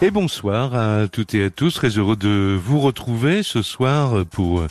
[0.00, 1.74] Et bonsoir à toutes et à tous.
[1.74, 4.64] Très heureux de vous retrouver ce soir pour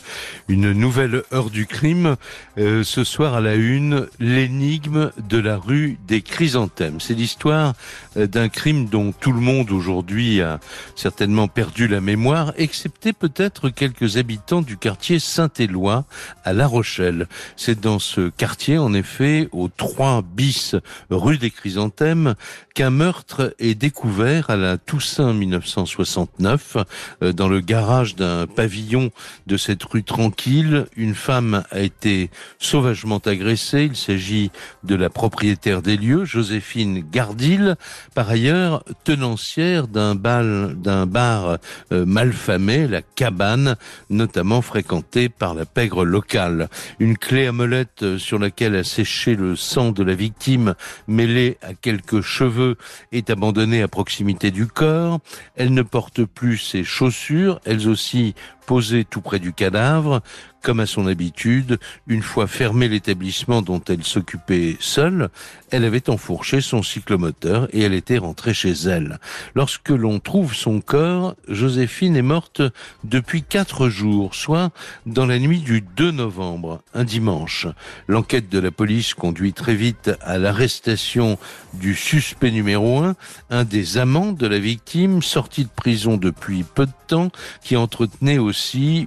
[0.48, 2.16] une nouvelle heure du crime.
[2.56, 6.98] Euh, ce soir à la une, l'énigme de la rue des chrysanthèmes.
[6.98, 7.74] C'est l'histoire
[8.16, 10.60] euh, d'un crime dont tout le monde aujourd'hui a
[10.96, 16.06] certainement perdu la mémoire, excepté peut-être quelques habitants du quartier Saint-Éloi
[16.42, 17.28] à La Rochelle.
[17.54, 20.74] C'est dans ce quartier, en effet, au 3 bis
[21.10, 22.34] rue des chrysanthèmes,
[22.74, 26.76] qu'un meurtre est découvert à la Toussaint 1969,
[27.22, 29.10] euh, dans le garage d'un pavillon
[29.46, 33.84] de cette rue tranquille, une femme a été sauvagement agressée.
[33.90, 34.50] Il s'agit
[34.84, 37.76] de la propriétaire des lieux, Joséphine Gardil,
[38.14, 41.58] par ailleurs tenancière d'un d'un bar
[41.92, 43.76] euh, malfamé, la cabane,
[44.10, 46.68] notamment fréquentée par la pègre locale.
[46.98, 50.74] Une clé à molette euh, sur laquelle a séché le sang de la victime,
[51.06, 52.76] mêlée à quelques cheveux,
[53.12, 55.07] est abandonnée à proximité du corps.
[55.56, 58.34] Elle ne porte plus ses chaussures, elles aussi
[58.68, 60.20] posées tout près du cadavre
[60.62, 65.30] comme à son habitude, une fois fermé l'établissement dont elle s'occupait seule,
[65.70, 69.18] elle avait enfourché son cyclomoteur et elle était rentrée chez elle.
[69.54, 72.62] Lorsque l'on trouve son corps, Joséphine est morte
[73.04, 74.70] depuis quatre jours, soit
[75.06, 77.66] dans la nuit du 2 novembre, un dimanche.
[78.06, 81.38] L'enquête de la police conduit très vite à l'arrestation
[81.74, 83.14] du suspect numéro un,
[83.50, 87.30] un des amants de la victime, sorti de prison depuis peu de temps,
[87.62, 88.57] qui entretenait aussi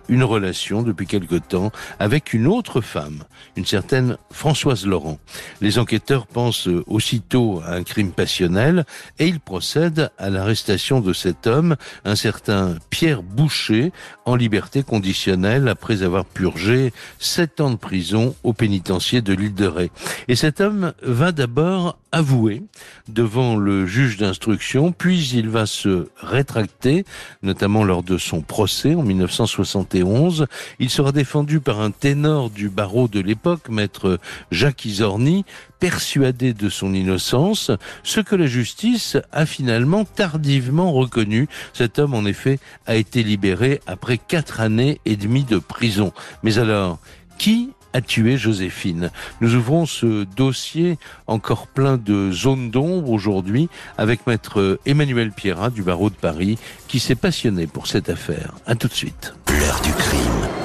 [0.09, 3.23] une relation depuis quelque temps avec une autre femme,
[3.55, 5.19] une certaine Françoise Laurent.
[5.61, 8.85] Les enquêteurs pensent aussitôt à un crime passionnel
[9.19, 13.91] et ils procèdent à l'arrestation de cet homme, un certain Pierre Boucher,
[14.25, 19.67] en liberté conditionnelle après avoir purgé sept ans de prison au pénitencier de l'île de
[19.67, 19.91] Ré.
[20.27, 22.63] Et cet homme va d'abord avouer
[23.07, 27.05] devant le juge d'instruction, puis il va se rétracter,
[27.41, 30.47] notamment lors de son procès en 1971.
[30.79, 34.19] Il sera défendu par un ténor du barreau de l'époque, maître
[34.51, 35.45] Jacques Isorni,
[35.79, 37.71] persuadé de son innocence,
[38.03, 41.47] ce que la justice a finalement tardivement reconnu.
[41.73, 46.13] Cet homme, en effet, a été libéré après quatre années et demie de prison.
[46.43, 46.99] Mais alors,
[47.37, 49.11] qui a tué Joséphine.
[49.41, 50.97] Nous ouvrons ce dossier
[51.27, 56.57] encore plein de zones d'ombre aujourd'hui avec maître Emmanuel Pierrat du barreau de Paris
[56.87, 58.53] qui s'est passionné pour cette affaire.
[58.65, 59.33] À tout de suite.
[59.47, 60.60] L'heure du crime.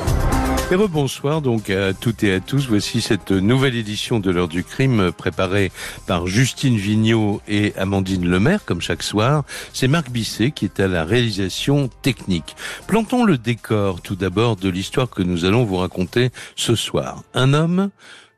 [0.69, 2.66] Et rebonsoir donc à toutes et à tous.
[2.66, 5.71] Voici cette nouvelle édition de l'heure du crime préparée
[6.09, 9.44] par Justine Vignot et Amandine Lemaire, comme chaque soir.
[9.72, 12.56] C'est Marc Bisset qui est à la réalisation technique.
[12.88, 17.22] Plantons le décor tout d'abord de l'histoire que nous allons vous raconter ce soir.
[17.33, 17.91] Un homme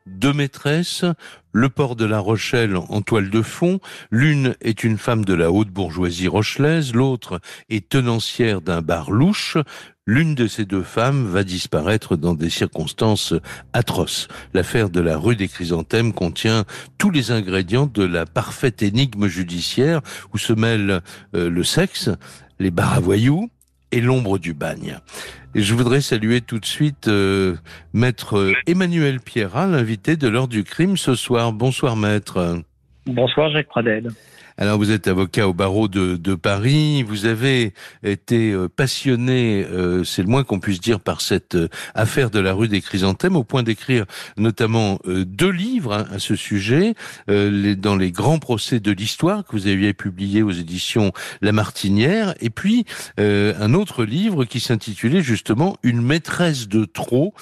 [0.05, 1.05] deux maîtresses,
[1.51, 3.79] le port de La Rochelle en toile de fond.
[4.11, 9.57] L'une est une femme de la haute bourgeoisie rochelaise, l'autre est tenancière d'un bar louche.
[10.11, 13.35] L'une de ces deux femmes va disparaître dans des circonstances
[13.73, 14.27] atroces.
[14.55, 16.65] L'affaire de la rue des Chrysanthèmes contient
[16.97, 20.01] tous les ingrédients de la parfaite énigme judiciaire
[20.33, 21.01] où se mêlent
[21.35, 22.09] euh, le sexe,
[22.57, 23.51] les bars à voyous,
[23.91, 24.97] et l'ombre du bagne.
[25.53, 27.55] Je voudrais saluer tout de suite euh,
[27.93, 31.53] maître Emmanuel Pierrat, l'invité de l'heure du crime ce soir.
[31.53, 32.63] Bonsoir maître.
[33.05, 34.09] Bonsoir Jacques Pradel.
[34.61, 40.03] Alors vous êtes avocat au barreau de, de Paris, vous avez été euh, passionné, euh,
[40.03, 43.37] c'est le moins qu'on puisse dire, par cette euh, affaire de la rue des Chrysanthèmes,
[43.37, 44.03] au point d'écrire
[44.35, 46.93] notamment deux livres hein, à ce sujet,
[47.29, 52.33] les, dans les grands procès de l'histoire que vous aviez publié aux éditions La Martinière,
[52.41, 52.85] et puis
[53.17, 57.33] un autre livre qui s'intitulait justement Une maîtresse de trop,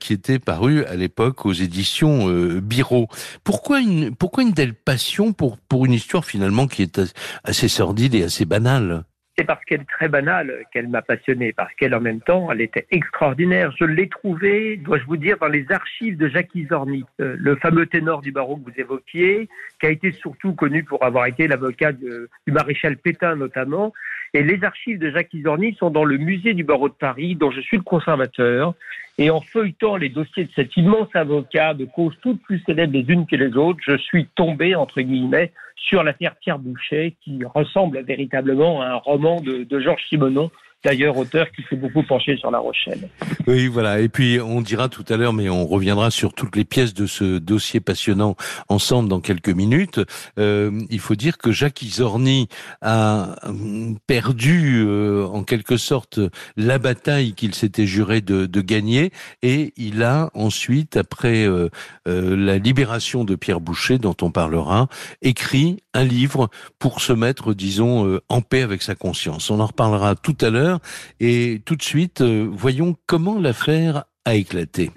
[0.00, 2.28] qui était paru à l'époque aux éditions
[2.60, 3.08] Biro.
[3.44, 7.00] Pourquoi une, pourquoi une telle passion pour, pour une histoire finalement qui est
[7.44, 9.04] assez sordide et assez banale.
[9.38, 12.60] C'est parce qu'elle est très banale qu'elle m'a passionné, parce qu'elle en même temps, elle
[12.60, 13.72] était extraordinaire.
[13.78, 17.86] Je l'ai trouvée, dois-je vous dire, dans les archives de Jacques Isorni, euh, le fameux
[17.86, 19.48] ténor du barreau que vous évoquiez,
[19.80, 23.94] qui a été surtout connu pour avoir été l'avocat du maréchal Pétain notamment.
[24.34, 27.50] Et les archives de Jacques Isorni sont dans le musée du barreau de Paris, dont
[27.50, 28.74] je suis le conservateur.
[29.18, 33.04] Et en feuilletant les dossiers de cet immense avocat de causes toutes plus célèbres les
[33.12, 38.02] unes que les autres, je suis tombé, entre guillemets, sur l'affaire Pierre Boucher, qui ressemble
[38.04, 40.50] véritablement à un roman de, Georges Simenon,
[40.84, 43.08] d'ailleurs auteur qui s'est beaucoup penché sur La Rochelle.
[43.46, 44.00] Oui, voilà.
[44.00, 47.06] Et puis on dira tout à l'heure, mais on reviendra sur toutes les pièces de
[47.06, 48.36] ce dossier passionnant
[48.68, 50.00] ensemble dans quelques minutes.
[50.38, 52.48] Euh, il faut dire que Jacques Isorni
[52.80, 56.20] a hum, perdu euh, en quelque sorte
[56.56, 59.10] la bataille qu'il s'était juré de, gagner,
[59.42, 61.68] et il a ensuite, après euh,
[62.06, 64.88] euh la libération de Pierre Boucher, dont on parlera,
[65.20, 66.48] écrit un livre
[66.78, 69.50] pour se mettre, disons, euh, en paix avec sa conscience.
[69.50, 70.71] On en reparlera tout à l'heure,
[71.20, 74.90] et tout de suite, euh, voyons comment l'affaire a éclaté.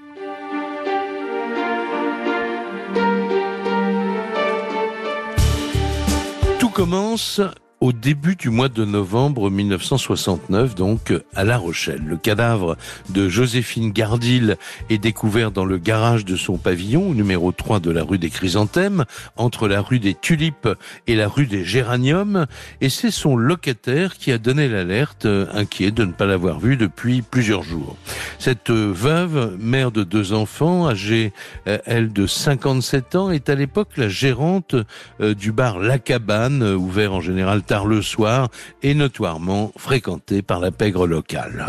[6.60, 7.42] Tout commence
[7.86, 12.02] au début du mois de novembre 1969, donc à La Rochelle.
[12.04, 12.78] Le cadavre
[13.12, 14.58] de Joséphine Gardil
[14.90, 19.06] est découvert dans le garage de son pavillon, numéro 3 de la rue des Chrysanthèmes,
[19.36, 20.68] entre la rue des Tulipes
[21.06, 22.48] et la rue des Géraniums,
[22.82, 27.22] et c'est son locataire qui a donné l'alerte, inquiet de ne pas l'avoir vue depuis
[27.22, 27.98] plusieurs jours.
[28.40, 31.34] Cette veuve, mère de deux enfants, âgée,
[31.68, 34.74] euh, elle, de 57 ans, est à l'époque la gérante
[35.22, 38.48] euh, du bar La Cabane, ouvert en général le soir
[38.82, 41.66] et notoirement fréquenté par la pègre locale.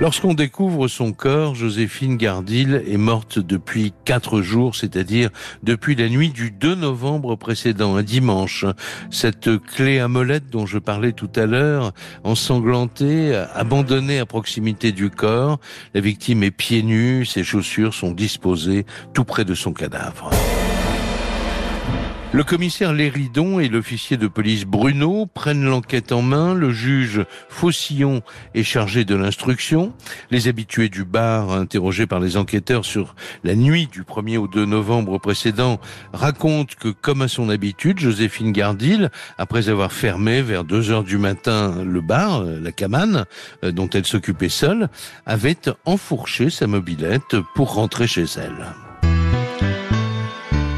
[0.00, 5.30] Lorsqu'on découvre son corps, Joséphine Gardil est morte depuis quatre jours, c'est-à-dire
[5.62, 8.66] depuis la nuit du 2 novembre précédent, un dimanche.
[9.10, 11.92] Cette clé à molette dont je parlais tout à l'heure,
[12.24, 15.60] ensanglantée, abandonnée à proximité du corps,
[15.94, 18.84] la victime est pieds nus, ses chaussures sont disposées
[19.14, 20.30] tout près de son cadavre.
[22.34, 26.52] Le commissaire Léridon et l'officier de police Bruno prennent l'enquête en main.
[26.52, 28.22] Le juge Faucillon
[28.54, 29.92] est chargé de l'instruction.
[30.32, 33.14] Les habitués du bar, interrogés par les enquêteurs sur
[33.44, 35.78] la nuit du 1er au 2 novembre précédent,
[36.12, 41.18] racontent que, comme à son habitude, Joséphine Gardil, après avoir fermé vers 2 heures du
[41.18, 43.26] matin le bar, la camane,
[43.62, 44.88] euh, dont elle s'occupait seule,
[45.24, 48.74] avait enfourché sa mobilette pour rentrer chez elle.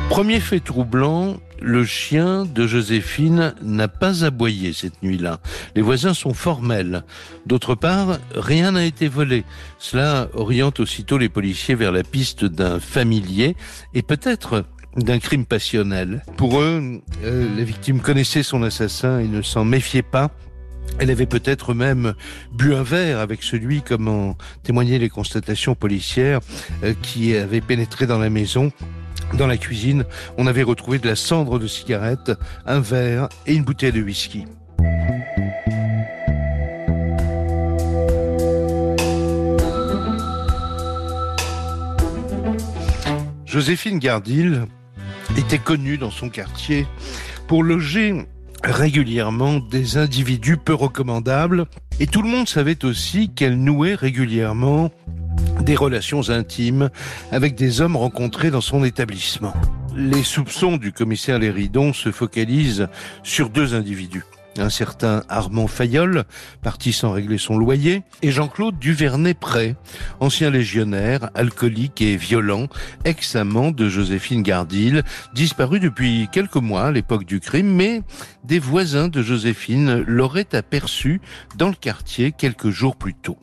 [0.08, 5.40] Premier fait troublant, le chien de Joséphine n'a pas aboyé cette nuit-là.
[5.74, 7.04] Les voisins sont formels.
[7.44, 9.44] D'autre part, rien n'a été volé.
[9.78, 13.56] Cela oriente aussitôt les policiers vers la piste d'un familier
[13.94, 14.64] et peut-être
[14.96, 16.22] d'un crime passionnel.
[16.36, 20.30] Pour eux, euh, la victime connaissait son assassin et ne s'en méfiait pas.
[20.98, 22.14] Elle avait peut-être même
[22.52, 26.40] bu un verre avec celui, comme en témoignaient les constatations policières,
[26.84, 28.72] euh, qui avait pénétré dans la maison
[29.34, 30.04] dans la cuisine,
[30.38, 32.32] on avait retrouvé de la cendre de cigarette,
[32.66, 34.44] un verre et une bouteille de whisky.
[43.44, 44.66] Joséphine Gardil
[45.38, 46.86] était connue dans son quartier
[47.46, 48.26] pour loger
[48.62, 51.66] régulièrement des individus peu recommandables
[52.00, 54.90] et tout le monde savait aussi qu'elle nouait régulièrement
[55.66, 56.90] des relations intimes
[57.32, 59.52] avec des hommes rencontrés dans son établissement.
[59.96, 62.86] Les soupçons du commissaire Léridon se focalisent
[63.24, 64.22] sur deux individus.
[64.58, 66.22] Un certain Armand Fayol,
[66.62, 69.74] parti sans régler son loyer, et Jean-Claude Duvernay-Pré,
[70.20, 72.68] ancien légionnaire, alcoolique et violent,
[73.04, 75.02] ex-amant de Joséphine Gardil,
[75.34, 78.02] disparu depuis quelques mois à l'époque du crime, mais
[78.44, 81.20] des voisins de Joséphine l'auraient aperçu
[81.56, 83.36] dans le quartier quelques jours plus tôt.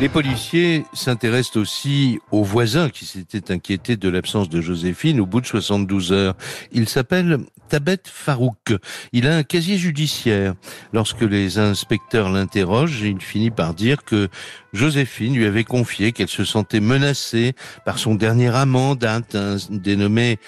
[0.00, 5.42] Les policiers s'intéressent aussi aux voisins qui s'étaient inquiétés de l'absence de Joséphine au bout
[5.42, 6.34] de 72 heures.
[6.72, 7.38] Il s'appelle
[7.68, 8.74] Tabet Farouk.
[9.12, 10.54] Il a un casier judiciaire.
[10.94, 14.28] Lorsque les inspecteurs l'interrogent, il finit par dire que
[14.72, 17.52] Joséphine lui avait confié qu'elle se sentait menacée
[17.84, 19.20] par son dernier amant, d'un
[19.68, 20.38] dénommé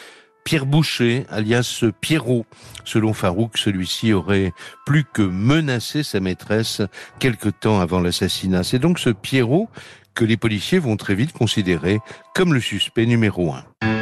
[0.45, 2.47] Pierre Boucher, alias Pierrot.
[2.85, 4.53] Selon Farouk, celui-ci aurait
[4.87, 6.83] plus que menacé sa maîtresse
[7.19, 8.65] quelque temps avant l'assassinat.
[8.65, 9.69] C'est donc ce Pierrot
[10.15, 12.01] que les policiers vont très vite considérer
[12.35, 14.02] comme le suspect numéro un.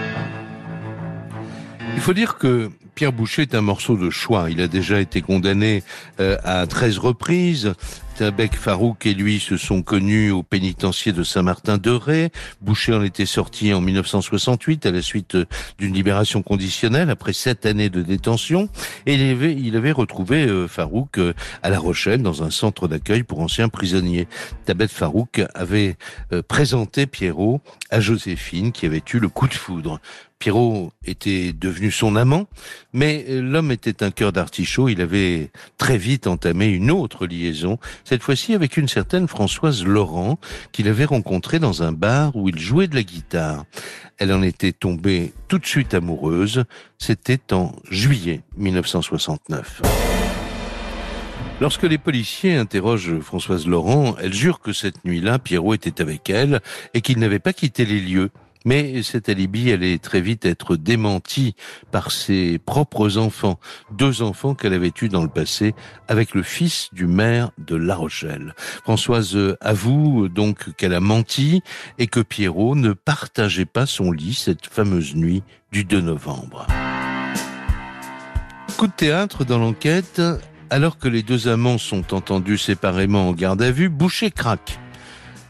[2.00, 4.50] Il faut dire que Pierre Boucher est un morceau de choix.
[4.50, 5.82] Il a déjà été condamné
[6.18, 7.74] euh, à 13 reprises.
[8.16, 12.30] Tabek Farouk et lui se sont connus au pénitencier de Saint-Martin-de-Ré.
[12.62, 15.36] Boucher en était sorti en 1968 à la suite
[15.78, 18.70] d'une libération conditionnelle après sept années de détention.
[19.04, 22.88] Et il avait, il avait retrouvé euh, Farouk euh, à La Rochelle dans un centre
[22.88, 24.26] d'accueil pour anciens prisonniers.
[24.64, 25.96] Tabet Farouk avait
[26.48, 30.00] présenté Pierrot à Joséphine qui avait eu le coup de foudre.
[30.40, 32.46] Pierrot était devenu son amant,
[32.94, 34.88] mais l'homme était un cœur d'artichaut.
[34.88, 40.38] Il avait très vite entamé une autre liaison, cette fois-ci avec une certaine Françoise Laurent,
[40.72, 43.66] qu'il avait rencontrée dans un bar où il jouait de la guitare.
[44.16, 46.64] Elle en était tombée tout de suite amoureuse.
[46.96, 49.82] C'était en juillet 1969.
[51.60, 56.60] Lorsque les policiers interrogent Françoise Laurent, elle jure que cette nuit-là, Pierrot était avec elle
[56.94, 58.30] et qu'il n'avait pas quitté les lieux.
[58.64, 61.54] Mais cet alibi allait très vite être démenti
[61.90, 63.58] par ses propres enfants,
[63.90, 65.74] deux enfants qu'elle avait eus dans le passé
[66.08, 68.54] avec le fils du maire de La Rochelle.
[68.82, 71.62] Françoise avoue donc qu'elle a menti
[71.98, 76.66] et que Pierrot ne partageait pas son lit cette fameuse nuit du 2 novembre.
[78.76, 80.22] Coup de théâtre dans l'enquête,
[80.70, 84.78] alors que les deux amants sont entendus séparément en garde à vue, Boucher craque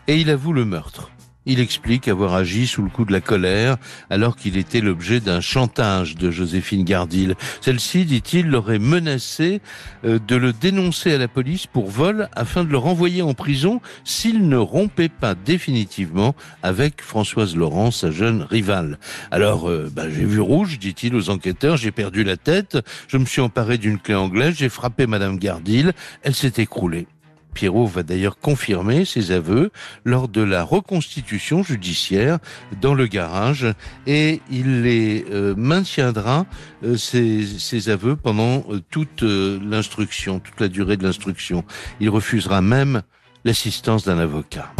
[0.08, 1.10] et il avoue le meurtre.
[1.46, 3.78] Il explique avoir agi sous le coup de la colère
[4.10, 7.34] alors qu'il était l'objet d'un chantage de Joséphine Gardil.
[7.62, 9.62] Celle-ci, dit-il, l'aurait menacé
[10.04, 13.80] euh, de le dénoncer à la police pour vol afin de le renvoyer en prison
[14.04, 18.98] s'il ne rompait pas définitivement avec Françoise Laurent, sa jeune rivale.
[19.30, 22.78] Alors, euh, bah, j'ai vu rouge, dit-il aux enquêteurs, j'ai perdu la tête,
[23.08, 25.92] je me suis emparé d'une clé anglaise, j'ai frappé Madame Gardil,
[26.22, 27.06] elle s'est écroulée.
[27.52, 29.70] Pierrot va d'ailleurs confirmer ses aveux
[30.04, 32.38] lors de la reconstitution judiciaire
[32.80, 33.66] dans le garage
[34.06, 36.46] et il les euh, maintiendra
[36.84, 41.64] euh, ses, aveux pendant euh, toute l'instruction, toute la durée de l'instruction.
[42.00, 43.02] Il refusera même
[43.44, 44.72] l'assistance d'un avocat.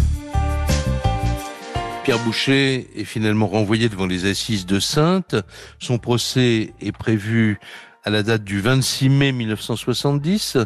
[2.04, 5.36] Pierre Boucher est finalement renvoyé devant les assises de Sainte.
[5.78, 7.58] Son procès est prévu
[8.04, 10.56] à la date du 26 mai 1970.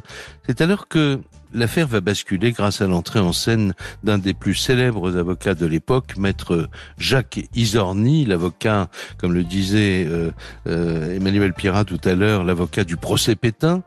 [0.47, 1.21] C'est alors que
[1.55, 6.17] L'affaire va basculer grâce à l'entrée en scène d'un des plus célèbres avocats de l'époque,
[6.17, 6.69] maître
[6.99, 10.33] Jacques Isorni, l'avocat, comme le disait euh,
[10.67, 13.83] euh, Emmanuel Pierrat tout à l'heure, l'avocat du procès Pétain.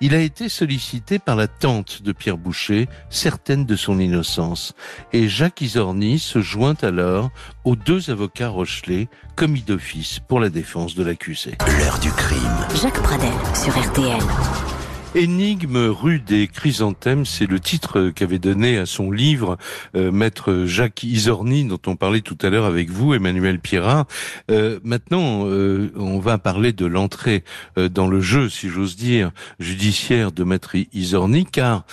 [0.00, 4.74] Il a été sollicité par la tante de Pierre Boucher, certaine de son innocence.
[5.12, 7.30] Et Jacques Isorni se joint alors
[7.64, 11.58] aux deux avocats Rochelet, commis d'office pour la défense de l'accusé.
[11.78, 12.66] L'heure du crime.
[12.80, 14.79] Jacques Pradel sur RTL.
[15.16, 19.58] Énigme rue des chrysanthèmes, c'est le titre qu'avait donné à son livre
[19.96, 24.06] euh, maître Jacques Isorni, dont on parlait tout à l'heure avec vous, Emmanuel Pierrat.
[24.52, 27.42] Euh, maintenant, euh, on va parler de l'entrée
[27.76, 31.84] dans le jeu, si j'ose dire, judiciaire de maître Isorni, car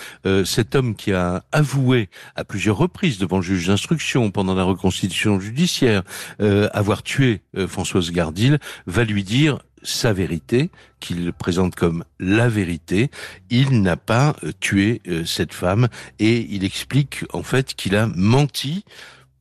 [0.45, 5.39] cet homme qui a avoué à plusieurs reprises devant le juge d'instruction pendant la reconstitution
[5.39, 6.03] judiciaire
[6.39, 10.69] avoir tué Françoise Gardil va lui dire sa vérité,
[10.99, 13.09] qu'il présente comme la vérité.
[13.49, 15.87] Il n'a pas euh, tué euh, cette femme
[16.19, 18.83] et il explique en fait qu'il a menti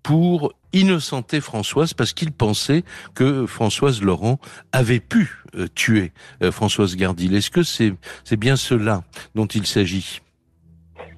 [0.02, 4.38] pour innocenter Françoise parce qu'il pensait que Françoise Laurent
[4.73, 6.12] avait pu euh, tuer
[6.52, 7.35] Françoise Gardil.
[7.35, 9.02] Est-ce que c'est c'est bien cela
[9.35, 10.21] dont il s'agit?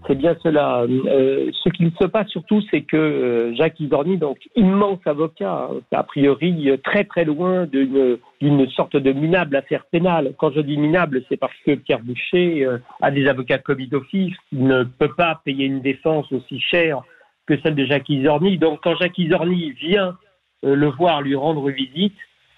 [0.09, 0.87] C'est bien cela.
[0.89, 5.81] Euh, ce qu'il se passe surtout, c'est que euh, Jacques Isorni, donc immense avocat, hein,
[5.93, 10.33] a priori très très loin d'une sorte de minable affaire pénale.
[10.39, 14.35] Quand je dis minable, c'est parce que Pierre Boucher euh, a des avocats commis d'office,
[14.53, 17.03] ne peut pas payer une défense aussi chère
[17.47, 18.59] que celle de Jacques Isorni.
[18.59, 20.17] Donc quand Jacques Isorni vient
[20.65, 22.15] le voir, lui rendre visite,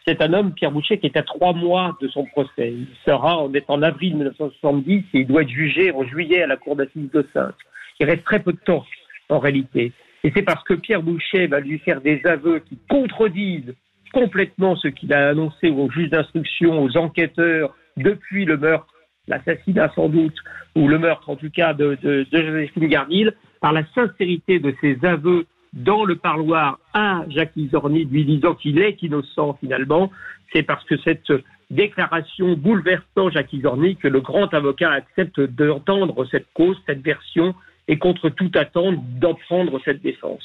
[0.07, 2.73] c'est un homme, Pierre Boucher, qui est à trois mois de son procès.
[2.73, 6.47] Il sera, on est en avril 1970 et il doit être jugé en juillet à
[6.47, 7.54] la cour d'assises de Sainte.
[7.99, 8.85] Il reste très peu de temps,
[9.28, 9.92] en réalité.
[10.25, 13.75] Et c'est parce que Pierre Boucher va lui faire des aveux qui contredisent
[14.12, 18.92] complètement ce qu'il a annoncé aux juges d'instruction, aux enquêteurs, depuis le meurtre,
[19.28, 20.37] l'assassinat sans doute,
[20.75, 24.75] ou le meurtre en tout cas de, de, de Joséphine Gardil, par la sincérité de
[24.80, 30.11] ses aveux dans le parloir à Jacques Isorni, lui disant qu'il est innocent finalement,
[30.53, 31.33] c'est parce que cette
[31.71, 37.55] déclaration bouleversant Jacques Isorni que le grand avocat accepte d'entendre cette cause, cette version,
[37.89, 40.43] et contre toute attente d'en prendre cette défense.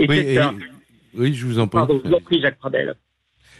[0.00, 0.38] oui,
[1.16, 1.78] oui, je vous en prie.
[1.78, 2.94] Pardon, je vous en prie, Jacques Pradel.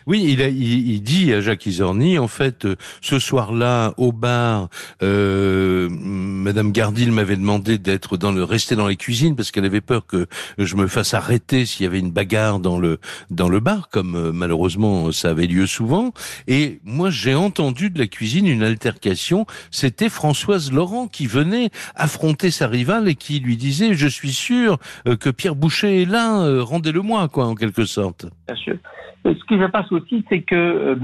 [0.07, 4.69] Oui, il, a, il, dit à Jacques Isorni, en fait, euh, ce soir-là, au bar,
[5.03, 9.81] euh, Madame Gardil m'avait demandé d'être dans le, rester dans les cuisines parce qu'elle avait
[9.81, 10.27] peur que
[10.59, 12.99] je me fasse arrêter s'il y avait une bagarre dans le
[13.31, 16.13] dans le bar, comme euh, malheureusement ça avait lieu souvent.
[16.49, 19.47] Et moi, j'ai entendu de la cuisine une altercation.
[19.71, 24.79] C'était Françoise Laurent qui venait affronter sa rivale et qui lui disait "Je suis sûr
[25.09, 28.27] euh, que Pierre Boucher est là, rendez-le-moi", quoi, en quelque sorte.
[28.47, 28.77] Bien sûr.
[29.25, 30.97] Ce qui se passe aussi, c'est que euh,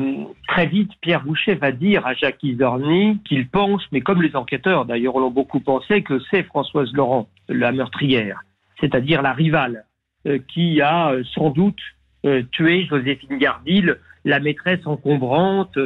[0.46, 4.84] très vite, Pierre Boucher va dire à Jacques Isorni qu'il pense, mais comme les enquêteurs
[4.84, 8.42] d'ailleurs l'ont beaucoup pensé, que c'est Françoise Laurent, la meurtrière,
[8.78, 9.84] c'est-à-dire la rivale,
[10.26, 11.80] euh, qui a euh, sans doute
[12.52, 13.96] tué Joséphine Gardil,
[14.26, 15.78] la maîtresse encombrante,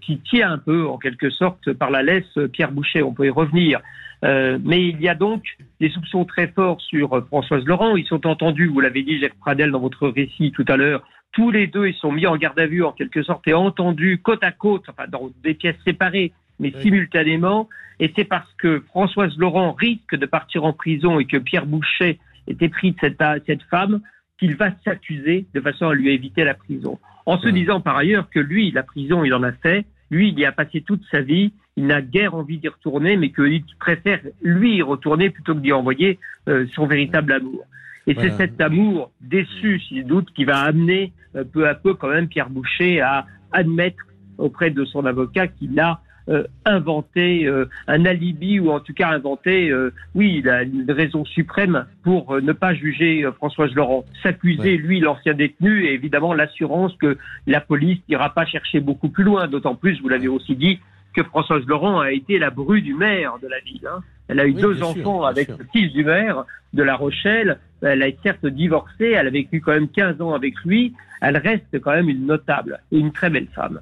[0.00, 3.04] qui tient un peu, en quelque sorte, par la laisse Pierre Boucher.
[3.04, 3.80] On peut y revenir.
[4.24, 5.44] mais il y a donc
[5.78, 7.94] des soupçons très forts sur Françoise Laurent.
[7.94, 11.04] Ils sont entendus, vous l'avez dit, Jacques Pradel, dans votre récit tout à l'heure,
[11.36, 14.16] tous les deux, ils sont mis en garde à vue en quelque sorte et entendus
[14.16, 17.68] côte à côte, enfin dans des pièces séparées, mais simultanément.
[18.00, 22.18] Et c'est parce que Françoise Laurent risque de partir en prison et que Pierre Boucher
[22.46, 24.00] était pris de cette, cette femme
[24.38, 26.98] qu'il va s'accuser de façon à lui éviter la prison.
[27.26, 30.38] En se disant par ailleurs que lui, la prison, il en a fait, lui, il
[30.38, 34.20] y a passé toute sa vie, il n'a guère envie d'y retourner, mais qu'il préfère
[34.40, 37.66] lui y retourner plutôt que d'y envoyer euh, son véritable amour.
[38.06, 42.08] Et c'est cet amour déçu, s'il doute, qui va amener euh, peu à peu quand
[42.08, 44.04] même Pierre Boucher à admettre
[44.38, 49.10] auprès de son avocat qu'il a euh, inventé euh, un alibi ou en tout cas
[49.10, 54.04] inventé, euh, oui, il a une raison suprême pour ne pas juger Françoise Laurent.
[54.24, 59.22] S'accuser, lui, l'ancien détenu, et évidemment l'assurance que la police n'ira pas chercher beaucoup plus
[59.22, 59.46] loin.
[59.46, 60.80] D'autant plus, vous l'avez aussi dit,
[61.16, 63.88] que Françoise Laurent a été la bru du maire de la ville.
[63.90, 64.00] Hein.
[64.28, 66.44] Elle a eu deux enfants avec le fils du maire
[66.74, 67.58] de La Rochelle.
[67.80, 70.92] Elle a certes divorcé, elle a vécu quand même 15 ans avec lui.
[71.22, 73.80] Elle reste quand même une notable et une très belle femme.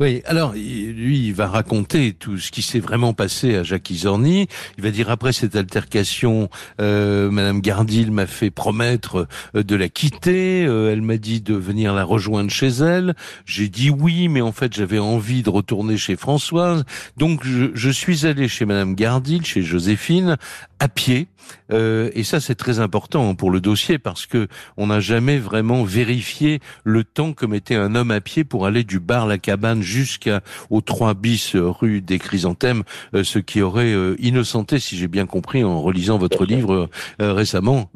[0.00, 4.48] Oui, alors lui, il va raconter tout ce qui s'est vraiment passé à Jacques Izorni.
[4.76, 9.88] Il va dire après cette altercation, euh, Madame Gardil m'a fait promettre euh, de la
[9.88, 10.66] quitter.
[10.66, 13.14] Euh, elle m'a dit de venir la rejoindre chez elle.
[13.46, 16.84] J'ai dit oui, mais en fait j'avais envie de retourner chez Françoise.
[17.16, 20.36] Donc je, je suis allé chez Madame Gardil, chez Joséphine,
[20.78, 21.28] à pied.
[21.72, 25.84] Euh, et ça, c'est très important pour le dossier parce que on n'a jamais vraiment
[25.84, 29.82] vérifié le temps que mettait un homme à pied pour aller du bar La Cabane
[29.82, 32.82] jusqu'au 3 bis rue des Chrysanthèmes,
[33.14, 36.88] euh, ce qui aurait euh, innocenté, si j'ai bien compris en relisant votre livre
[37.18, 37.90] récemment,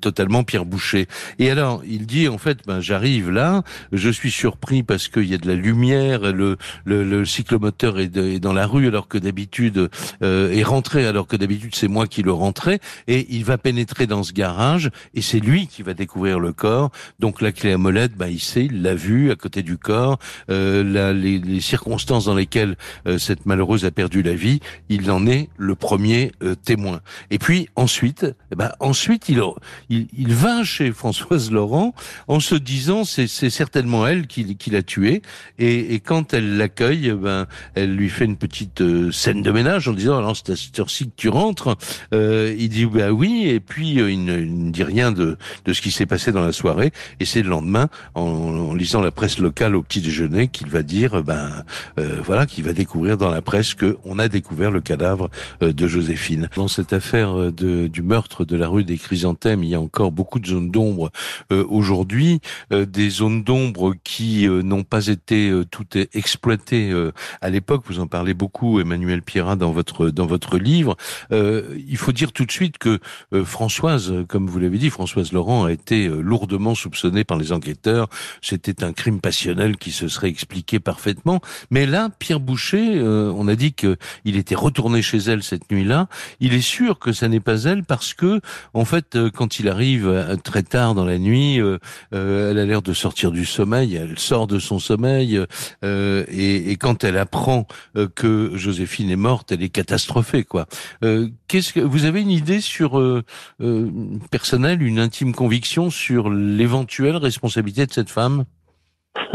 [0.00, 1.06] totalement Pierre Boucher.
[1.38, 3.62] Et alors, il dit en fait, ben j'arrive là,
[3.92, 8.16] je suis surpris parce qu'il y a de la lumière, le, le, le cyclomoteur est,
[8.16, 9.90] est, dans la rue alors que d'habitude
[10.22, 14.22] est rentré alors que d'habitude c'est moi qui le rentrais et il va pénétrer dans
[14.22, 16.90] ce garage et c'est lui qui va découvrir le corps.
[17.18, 20.18] Donc la clé à molette, bah, il sait, il l'a vu à côté du corps,
[20.50, 22.76] euh, les, les, circonstances dans lesquelles
[23.06, 27.00] euh, cette malheureuse a perdu la vie, il en est le premier euh, témoin.
[27.30, 29.42] Et puis ensuite, eh ben, ensuite il,
[29.88, 31.94] il, il, va chez Françoise Laurent
[32.28, 35.22] en se disant c'est, c'est certainement elle qui, qui l'a tué
[35.58, 39.50] et, et, quand elle l'accueille, eh ben, elle lui fait une petite euh, scène de
[39.50, 41.76] ménage en disant alors c'est à cette heure-ci que tu rentres.
[42.58, 45.90] Il dit bah oui, et puis euh, il, ne, dit rien de, de ce qui
[45.90, 46.92] s'est passé dans la soirée.
[47.20, 51.22] Et c'est le lendemain, en, lisant la presse locale au petit déjeuner, qu'il va dire,
[51.22, 51.64] ben
[51.98, 55.30] euh, voilà, qu'il va découvrir dans la presse que on a découvert le cadavre
[55.62, 56.48] euh, de Joséphine.
[56.56, 60.12] Dans cette affaire de, du meurtre de la rue des Chrysanthèmes, il y a encore
[60.12, 61.10] beaucoup de zones d'ombre
[61.50, 66.92] aujourd'hui, des zones d'ombre qui n'ont pas été toutes exploitées
[67.40, 67.82] à l'époque.
[67.86, 70.96] Vous en parlez beaucoup, Emmanuel Pierrat, dans votre dans votre livre.
[71.30, 72.98] il dire tout de suite que
[73.32, 77.52] euh, Françoise, comme vous l'avez dit, Françoise Laurent a été euh, lourdement soupçonnée par les
[77.52, 78.08] enquêteurs.
[78.42, 81.40] C'était un crime passionnel qui se serait expliqué parfaitement.
[81.70, 83.96] Mais là, Pierre Boucher, euh, on a dit qu'il
[84.36, 86.08] était retourné chez elle cette nuit-là.
[86.40, 88.40] Il est sûr que ça n'est pas elle parce que,
[88.72, 91.60] en fait, quand il arrive très tard dans la nuit,
[92.12, 93.94] elle a l'air de sortir du sommeil.
[93.94, 95.40] Elle sort de son sommeil
[95.82, 97.66] et, et, quand elle apprend
[98.14, 100.44] que Joséphine est morte, elle est catastrophée.
[100.44, 100.66] Quoi.
[101.48, 103.22] Qu'est-ce que vous avez une idée sur euh,
[103.60, 103.88] euh,
[104.32, 108.46] personnel, une intime conviction sur l'éventuelle responsabilité de cette femme?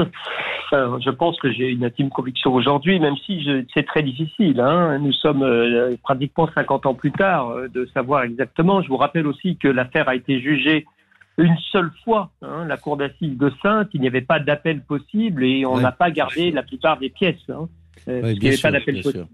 [0.71, 4.59] Je pense que j'ai une intime conviction aujourd'hui, même si c'est très difficile.
[4.59, 4.99] Hein.
[4.99, 8.81] Nous sommes euh, pratiquement 50 ans plus tard de savoir exactement.
[8.81, 10.85] Je vous rappelle aussi que l'affaire a été jugée
[11.37, 12.29] une seule fois.
[12.41, 15.93] Hein, la cour d'assises de Sainte, il n'y avait pas d'appel possible et on n'a
[15.93, 17.49] pas gardé la plupart des pièces.
[17.49, 17.69] Hein.
[18.07, 18.71] Euh, pas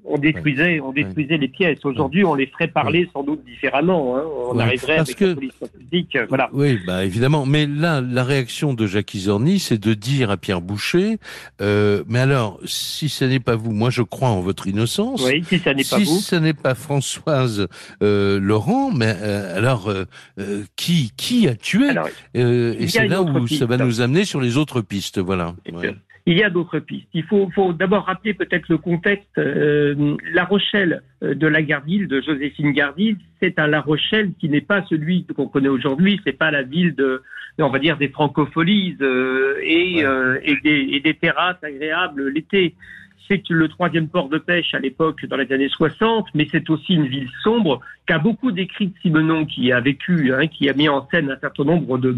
[0.06, 1.84] On détruisait, on détruisait les pièces.
[1.86, 4.18] Aujourd'hui, on les ferait parler sans doute différemment.
[4.18, 4.24] Hein.
[4.50, 5.26] On arriverait avec que...
[5.26, 6.16] la police publique.
[6.16, 6.50] Euh, voilà.
[6.54, 7.46] Oui, bah évidemment.
[7.46, 11.18] Mais là, la réaction de Jacques Isorni, c'est de dire à Pierre Boucher
[11.62, 15.24] euh, mais alors, si ce n'est pas vous, moi je crois en votre innocence.
[15.26, 16.06] Oui, si ce n'est pas vous.
[16.06, 17.68] Si ce n'est pas Françoise
[18.02, 19.94] euh, Laurent, mais alors
[20.76, 21.90] qui qui a tué?
[22.34, 25.20] Et c'est là où ça va nous amener sur les autres pistes.
[25.20, 25.56] Voilà.
[26.28, 27.08] Il y a d'autres pistes.
[27.14, 29.38] Il faut, faut d'abord rappeler peut-être le contexte.
[29.38, 34.50] Euh, la Rochelle euh, de la Gardille, de Joséphine Gardille, c'est un La Rochelle qui
[34.50, 36.20] n'est pas celui qu'on connaît aujourd'hui.
[36.26, 37.22] C'est pas la ville de,
[37.60, 42.74] on va dire, des francopholies euh, et, euh, et, des, et des terrasses agréables l'été
[43.28, 46.94] c'est le troisième port de pêche à l'époque dans les années 60, mais c'est aussi
[46.94, 51.08] une ville sombre qu'a beaucoup décrit Simenon, qui a vécu, hein, qui a mis en
[51.10, 52.16] scène un certain nombre de,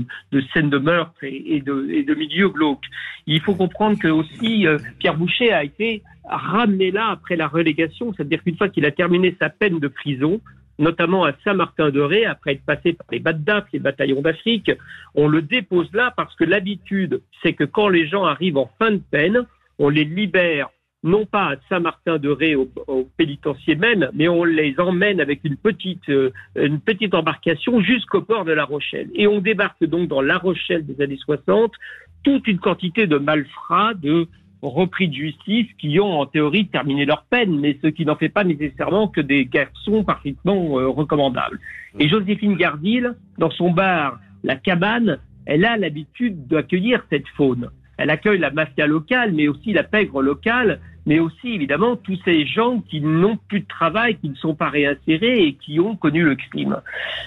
[0.54, 2.86] scènes de meurtre et, de, et, de, milieux glauques.
[3.26, 8.14] Il faut comprendre que aussi euh, Pierre Boucher a été ramené là après la relégation,
[8.14, 10.42] c'est-à-dire qu'une fois qu'il a terminé sa peine de prison,
[10.80, 14.72] notamment à Saint-Martin-de-Ré, après être passé par les BADDAF, les bataillons d'Afrique,
[15.16, 18.92] on le dépose là parce que l'habitude, c'est que quand les gens arrivent en fin
[18.92, 19.46] de peine,
[19.80, 20.70] on les libère
[21.04, 22.70] non pas à Saint-Martin-de-Ré au,
[23.18, 28.46] pénitencier même, mais on les emmène avec une petite, euh, une petite embarcation jusqu'au port
[28.46, 29.10] de La Rochelle.
[29.14, 31.72] Et on débarque donc dans La Rochelle des années 60
[32.24, 34.28] toute une quantité de malfrats, de
[34.62, 38.30] repris de justice qui ont en théorie terminé leur peine, mais ce qui n'en fait
[38.30, 41.60] pas nécessairement que des garçons parfaitement euh, recommandables.
[42.00, 47.70] Et Joséphine Gardil, dans son bar La Cabane, elle a l'habitude d'accueillir cette faune.
[47.98, 52.46] Elle accueille la mafia locale, mais aussi la pègre locale, mais aussi évidemment tous ces
[52.46, 56.22] gens qui n'ont plus de travail, qui ne sont pas réinsérés et qui ont connu
[56.22, 56.78] le crime.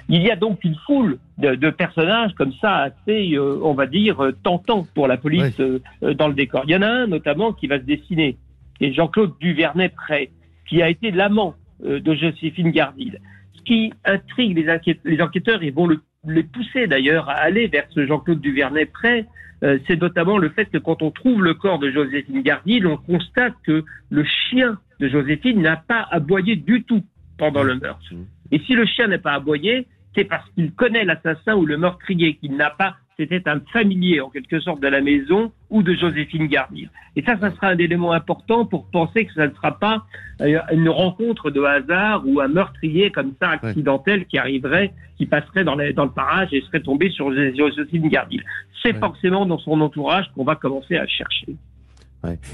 [0.09, 4.23] Il y a donc une foule de, personnages comme ça assez, euh, on va dire,
[4.23, 5.81] euh, tentants pour la police euh,
[6.15, 6.65] dans le décor.
[6.67, 8.37] Il y en a un notamment qui va se dessiner,
[8.81, 10.31] est Jean-Claude Duvernay-Pré,
[10.69, 13.19] qui a été l'amant de Joséphine Gardil.
[13.55, 17.87] Ce qui intrigue les, les enquêteurs et vont le, les pousser d'ailleurs à aller vers
[17.91, 19.27] ce Jean-Claude Duvernay-Pré,
[19.63, 22.97] euh, c'est notamment le fait que quand on trouve le corps de Joséphine Gardil, on
[22.97, 27.03] constate que le chien de Joséphine n'a pas aboyé du tout
[27.39, 28.03] pendant le meurtre.
[28.13, 28.25] Mmh.
[28.53, 32.37] Et si le chien n'a pas aboyé, c'est parce qu'il connaît l'assassin ou le meurtrier,
[32.37, 36.47] qu'il n'a pas c'était un familier en quelque sorte de la maison ou de Joséphine
[36.47, 36.89] Garnier.
[37.17, 40.07] Et ça, ça sera un élément important pour penser que ça ne sera pas
[40.41, 45.65] euh, une rencontre de hasard ou un meurtrier comme ça accidentel qui arriverait, qui passerait
[45.65, 48.41] dans, dans le parage et serait tombé sur Joséphine Garnier.
[48.83, 51.57] C'est forcément dans son entourage qu'on va commencer à chercher.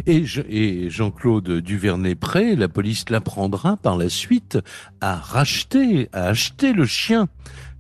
[0.07, 4.59] Et, et Jean-Claude Duvernay-Pré, la police l'apprendra par la suite
[5.01, 7.27] à racheter, à acheter le chien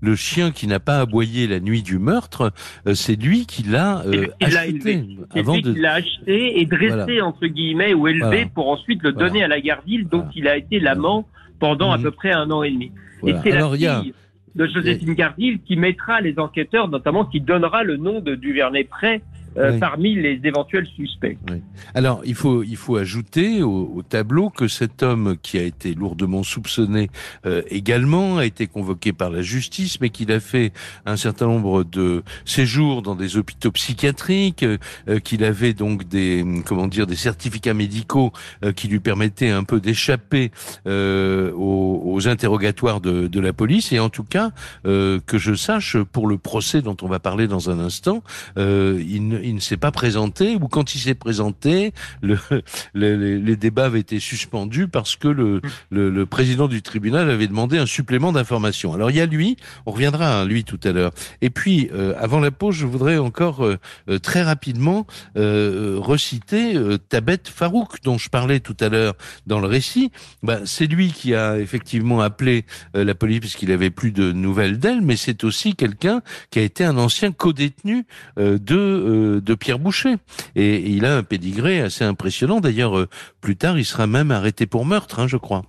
[0.00, 2.52] le chien qui n'a pas aboyé la nuit du meurtre,
[2.86, 5.06] euh, c'est lui qui l'a euh, acheté.
[5.32, 9.42] C'est lui qui l'a acheté et dressé entre guillemets ou élevé pour ensuite le donner
[9.42, 11.26] à la gardille, dont il a été l'amant
[11.58, 12.04] pendant à mhm.
[12.04, 12.92] peu près un an et demi.
[13.26, 14.14] Et c'est la fille
[14.54, 19.22] de Joséphine Gardil qui mettra les enquêteurs, notamment qui donnera le nom de Duvernay-Pré
[19.58, 21.38] euh, parmi les éventuels suspects.
[21.94, 26.42] Alors, il faut, il faut ajouter au, tableau que cet homme qui a été lourdement
[26.42, 27.08] soupçonné
[27.46, 30.72] euh, également a été convoqué par la justice, mais qu'il a fait
[31.06, 36.86] un certain nombre de séjours dans des hôpitaux psychiatriques, euh, qu'il avait donc des, comment
[36.86, 38.32] dire, des certificats médicaux
[38.74, 40.50] qui lui permettaient un peu d'échapper
[40.86, 43.92] aux, aux, interrogatoires de, de, la police.
[43.92, 44.50] Et en tout cas,
[44.84, 48.22] que je sache, pour le procès dont on va parler dans un instant,
[48.56, 52.38] il, il ne s'est pas présenté ou quand il s'est présenté, le,
[52.94, 58.32] les débats avaient été suspendus parce que le, président du tribunal avait demandé un supplément
[58.32, 58.92] d'information.
[58.92, 59.56] Alors il y a lui,
[59.86, 61.12] on reviendra à lui tout à l'heure.
[61.40, 63.78] Et puis euh, avant la pause, je voudrais encore euh,
[64.08, 65.06] euh, très rapidement
[65.36, 66.74] reciter
[67.08, 69.14] Tabet Farouk dont je parlais tout à l'heure
[69.46, 70.10] dans le récit.
[70.42, 75.02] Bah, c'est lui qui a effectivement appelé la police puisqu'il avait plus de nouvelles d'elle,
[75.02, 78.06] mais c'est aussi quelqu'un qui a été un ancien co-détenu
[78.36, 80.14] de de, Pierre Boucher.
[80.54, 82.60] Et, il a un pédigré assez impressionnant.
[82.60, 83.08] D'ailleurs, euh,
[83.40, 85.62] plus tard, il sera même arrêté pour meurtre, hein, je crois.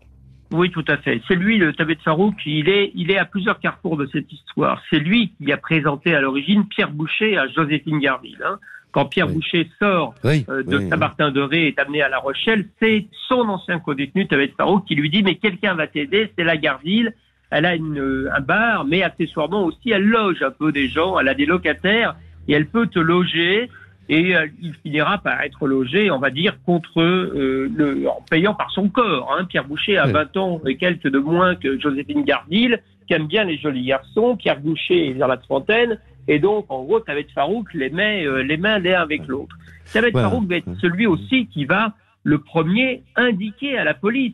[0.52, 1.22] Oui, tout à fait.
[1.28, 4.82] C'est lui, le Tabet Farouk, il est, il est à plusieurs carrefours de cette histoire.
[4.90, 8.42] C'est lui qui a présenté à l'origine Pierre Boucher à Joséphine Garville.
[8.46, 8.58] Hein.
[8.92, 13.42] Quand Pierre Boucher sort euh, de Saint-Martin-de-Ré et est amené à La Rochelle, c'est son
[13.42, 17.14] ancien co-détenu, Tabet Farouk, qui lui dit, mais quelqu'un va t'aider, c'est la Garville.
[17.50, 21.28] Elle a une, un bar, mais accessoirement aussi, elle loge un peu des gens, elle
[21.28, 22.16] a des locataires
[22.48, 23.70] et elle peut te loger
[24.10, 28.54] et euh, il finira par être logé, on va dire, contre euh, le, en payant
[28.54, 29.36] par son corps.
[29.38, 29.46] Hein.
[29.46, 33.44] Pierre Boucher a 20 ans et quelques de moins que Joséphine Gardil, qui aime bien
[33.44, 34.38] les jolis garçons.
[34.38, 38.44] Pierre Boucher est vers la trentaine, et donc, en gros, Tabet Farouk les met euh,
[38.44, 39.56] les mains l'un avec l'autre.
[39.92, 44.34] Tabet Farouk va être celui aussi qui va le premier indiquer à la police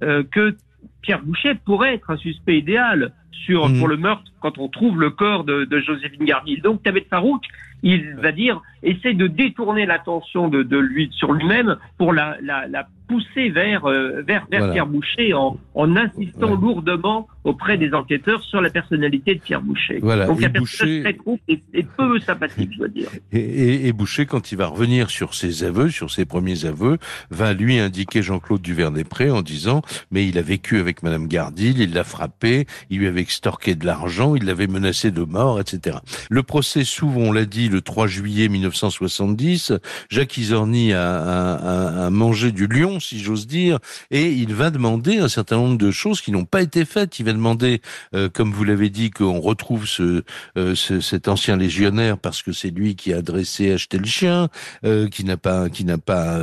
[0.00, 0.56] que
[1.02, 3.78] Pierre Boucher pourrait être un suspect idéal sur, mmh.
[3.78, 6.60] pour le meurtre quand on trouve le corps de, de Joséphine Gardil.
[6.62, 7.42] Donc Tabet Farouk,
[7.82, 12.66] il va dire, essaie de détourner l'attention de, de, lui sur lui-même pour la, la,
[12.66, 18.42] la pousser vers, euh, vers, vers Pierre Boucher en, en insistant lourdement auprès des enquêteurs
[18.44, 19.98] sur la personnalité de Pierre Boucher.
[20.02, 20.26] Voilà.
[20.26, 21.16] Donc, et Boucher très
[21.48, 23.08] et, et, peu sympathique, je dois dire.
[23.32, 26.98] Et, et, Boucher, quand il va revenir sur ses aveux, sur ses premiers aveux,
[27.30, 31.94] va lui indiquer Jean-Claude Duvernay-Pré en disant, mais il a vécu avec Madame Gardil, il
[31.94, 35.98] l'a frappé, il lui avait extorqué de l'argent, il l'avait menacé de mort, etc.
[36.30, 39.72] Le procès s'ouvre, on l'a dit, le 3 juillet 1970.
[40.10, 43.78] Jacques Isorni a, a, a mangé du lion si j'ose dire,
[44.10, 47.18] et il va demander un certain nombre de choses qui n'ont pas été faites.
[47.18, 47.80] Il va demander,
[48.14, 50.22] euh, comme vous l'avez dit, qu'on retrouve ce,
[50.56, 54.48] euh, ce, cet ancien légionnaire parce que c'est lui qui a dressé, acheté le chien,
[54.84, 56.40] euh, qui n'a pas, qui n'a pas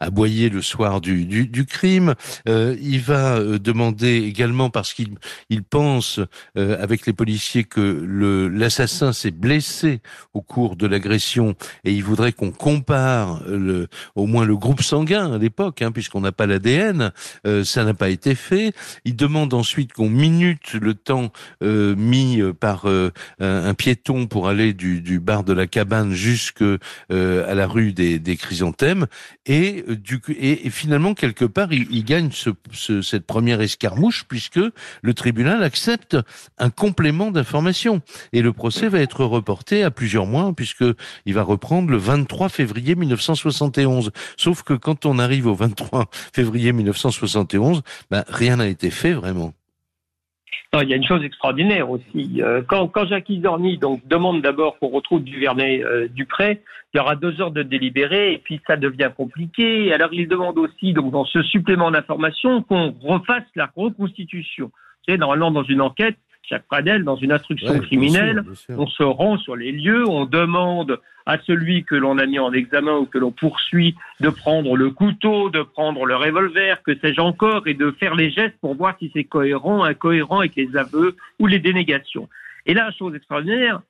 [0.00, 2.14] aboyé le soir du, du, du crime.
[2.46, 5.14] il va demander également parce qu'il
[5.50, 6.20] il pense
[6.54, 10.00] avec les policiers que le l'assassin s'est blessé
[10.34, 15.32] au cours de l'agression et il voudrait qu'on compare le, au moins le groupe sanguin
[15.32, 17.12] à l'époque, hein, puisqu'on n'a pas l'ADN.
[17.46, 18.72] Euh, ça n'a pas été fait.
[19.04, 22.86] Il demande ensuite qu'on minute le temps euh, mis par
[23.40, 26.62] un, piéton pour aller du, bar de la cabane jusque
[27.10, 29.06] à la rue des, chrysanthèmes,
[29.46, 29.84] et,
[30.70, 34.60] finalement quelque part il, gagne ce, ce, cette première escarmouche puisque
[35.02, 36.16] le tribunal accepte
[36.58, 38.00] un complément d'information
[38.32, 40.84] et le procès va être reporté à plusieurs mois puisque
[41.26, 44.10] il va reprendre le 23 février 1971.
[44.36, 45.77] Sauf que quand on arrive au 23
[46.32, 49.52] février 1971, ben, rien n'a été fait vraiment.
[50.74, 52.42] il y a une chose extraordinaire aussi.
[52.42, 56.62] Euh, quand, Jacques Isorni donc demande d'abord qu'on retrouve Duvernay euh, Dupré,
[56.94, 59.92] il y aura deux heures de délibéré et puis ça devient compliqué.
[59.92, 64.70] Alors il demande aussi donc dans ce supplément d'information qu'on refasse la reconstitution.
[65.08, 69.70] Normalement dans une enquête, Jacques Pradel, dans une instruction criminelle, on se rend sur les
[69.70, 73.94] lieux, on demande à celui que l'on a mis en examen ou que l'on poursuit
[74.20, 78.30] de prendre le couteau, de prendre le revolver, que sais-je encore, et de faire les
[78.30, 82.30] gestes pour voir si c'est cohérent, incohérent avec les aveux ou les dénégations.
[82.64, 83.82] Et là, chose extraordinaire,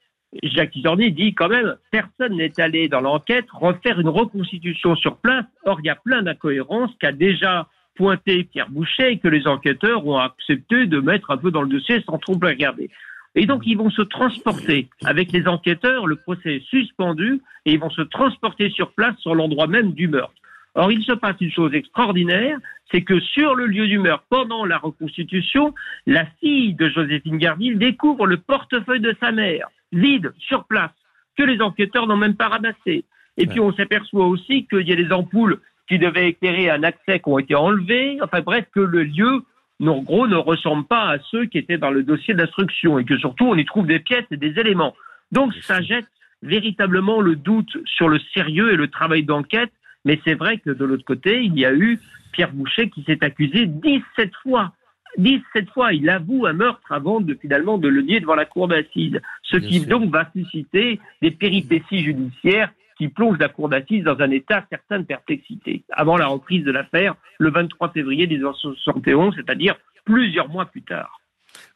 [0.42, 5.44] Jacques Isorni dit quand même, personne n'est allé dans l'enquête refaire une reconstitution sur place.
[5.64, 10.06] Or, il y a plein d'incohérences qu'a déjà pointé Pierre Boucher et que les enquêteurs
[10.06, 12.88] ont accepté de mettre un peu dans le dossier sans trop regarder.
[13.34, 17.80] Et donc, ils vont se transporter avec les enquêteurs, le procès est suspendu, et ils
[17.80, 20.32] vont se transporter sur place sur l'endroit même du meurtre.
[20.76, 22.58] Or, il se passe une chose extraordinaire,
[22.92, 25.74] c'est que sur le lieu du meurtre, pendant la reconstitution,
[26.06, 30.92] la fille de Joséphine Gardil découvre le portefeuille de sa mère, vide, sur place,
[31.36, 33.04] que les enquêteurs n'ont même pas ramassé.
[33.36, 37.18] Et puis, on s'aperçoit aussi qu'il y a des ampoules qui devaient éclairer un accès
[37.18, 38.18] qui ont été enlevés.
[38.22, 39.42] Enfin bref, que le lieu,
[39.80, 43.16] en gros, ne ressemble pas à ceux qui étaient dans le dossier d'instruction et que
[43.16, 44.94] surtout on y trouve des pièces et des éléments.
[45.32, 46.06] Donc ça jette
[46.42, 49.72] véritablement le doute sur le sérieux et le travail d'enquête.
[50.04, 51.98] Mais c'est vrai que de l'autre côté, il y a eu
[52.32, 54.72] Pierre Boucher qui s'est accusé 17 fois.
[55.16, 58.68] 17 fois, il avoue un meurtre avant de finalement de le nier devant la cour
[58.68, 59.20] d'assises.
[59.42, 64.30] Ce qui donc va susciter des péripéties judiciaires qui plonge la cour d'assises dans un
[64.30, 65.84] état certain de perplexité.
[65.90, 71.18] Avant la reprise de l'affaire, le 23 février 1971, c'est-à-dire plusieurs mois plus tard.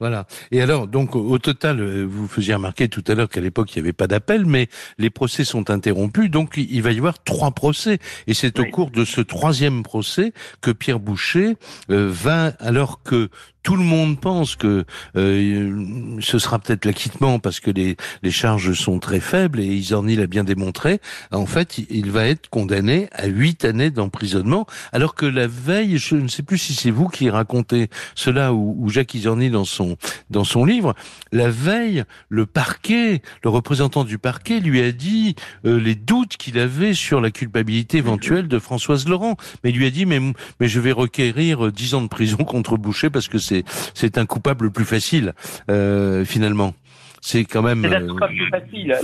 [0.00, 0.26] Voilà.
[0.50, 3.78] Et alors, donc, au total, euh, vous faisiez remarquer tout à l'heure qu'à l'époque, il
[3.78, 7.52] n'y avait pas d'appel, mais les procès sont interrompus, donc il va y avoir trois
[7.52, 7.98] procès.
[8.26, 11.54] Et c'est au cours de ce troisième procès que Pierre Boucher
[11.90, 13.28] euh, va, alors que
[13.62, 14.84] tout le monde pense que
[15.16, 20.16] euh, ce sera peut-être l'acquittement parce que les, les charges sont très faibles et Isorni
[20.16, 21.00] l'a bien démontré.
[21.30, 26.16] En fait, il va être condamné à huit années d'emprisonnement, alors que la veille, je
[26.16, 29.96] ne sais plus si c'est vous qui racontez cela ou, ou Jacques Isorni dans son
[30.30, 30.94] dans son livre,
[31.30, 36.58] la veille, le parquet, le représentant du parquet lui a dit euh, les doutes qu'il
[36.58, 40.20] avait sur la culpabilité éventuelle de Françoise Laurent, mais il lui a dit mais
[40.58, 43.51] mais je vais requérir dix ans de prison contre Boucher parce que c'est
[43.94, 45.32] c'est un coupable plus facile
[45.70, 46.74] euh, finalement.
[47.20, 47.82] C'est quand même.
[47.82, 48.94] C'est euh, plus facile.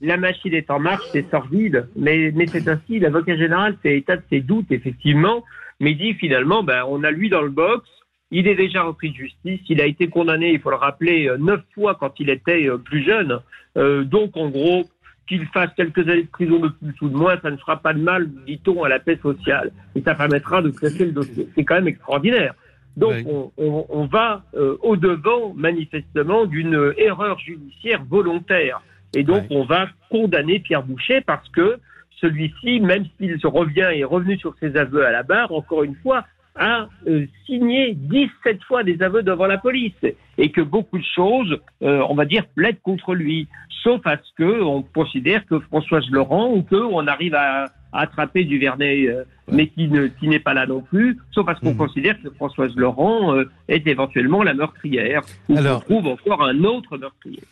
[0.00, 2.98] la, machine est en marche, c'est sordide, mais, mais c'est ainsi.
[2.98, 5.44] L'avocat général fait état de ses doutes, effectivement,
[5.80, 7.88] mais dit finalement, ben, on a lui dans le box,
[8.32, 11.36] il est déjà repris de justice, il a été condamné, il faut le rappeler, euh,
[11.38, 13.38] neuf fois quand il était plus jeune.
[13.76, 14.84] donc, en gros,
[15.26, 17.92] qu'il fasse quelques années de prison de plus ou de moins, ça ne fera pas
[17.92, 19.72] de mal, dit-on, à la paix sociale.
[19.94, 21.48] Et ça permettra de classer le dossier.
[21.54, 22.54] C'est quand même extraordinaire.
[22.96, 23.14] Donc
[23.58, 28.80] on, va euh, au-devant manifestement d'une erreur judiciaire volontaire.
[29.14, 31.78] Et donc on va condamner Pierre Boucher parce que
[32.20, 35.84] celui-ci, même s'il se revient et est revenu sur ses aveux à la barre, encore
[35.84, 36.24] une fois,
[36.58, 39.92] a euh, signé 17 fois des aveux devant la police.
[40.38, 43.48] Et que beaucoup de choses, euh, on va dire, plaident contre lui,
[43.82, 49.06] sauf à ce qu'on considère que Françoise Laurent ou qu'on arrive à attraper du Vernet,
[49.08, 51.76] euh, mais qui ne qui n'est pas là non plus, sauf parce qu'on mmh.
[51.76, 56.64] considère que Françoise Laurent euh, est éventuellement la meurtrière, ou Alors, on trouve encore un
[56.64, 57.42] autre meurtrier.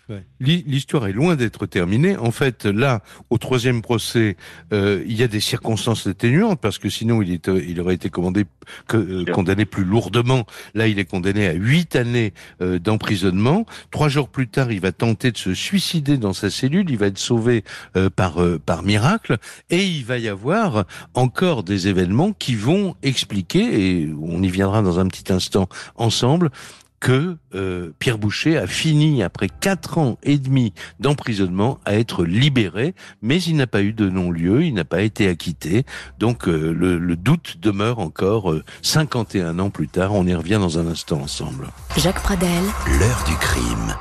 [0.40, 2.16] L'histoire est loin d'être terminée.
[2.16, 4.36] En fait, là, au troisième procès,
[4.72, 8.10] euh, il y a des circonstances atténuantes, parce que sinon il, est, il aurait été
[8.10, 8.44] commandé,
[8.88, 10.46] que, condamné plus lourdement.
[10.74, 13.66] Là, il est condamné à huit années d'emprisonnement.
[13.90, 16.90] Trois jours plus tard, il va tenter de se suicider dans sa cellule.
[16.90, 17.62] Il va être sauvé
[18.16, 19.36] par par miracle,
[19.70, 24.82] et il va y avoir encore des événements qui vont expliquer, et on y viendra
[24.82, 26.50] dans un petit instant ensemble,
[27.04, 32.94] que euh, Pierre Boucher a fini, après quatre ans et demi d'emprisonnement, à être libéré,
[33.20, 35.84] mais il n'a pas eu de non-lieu, il n'a pas été acquitté.
[36.18, 40.14] Donc euh, le, doute demeure encore 51 euh, ans plus tard.
[40.14, 41.66] On y revient dans un instant ensemble.
[41.98, 42.64] Jacques Pradel,
[42.98, 43.94] l'heure du crime.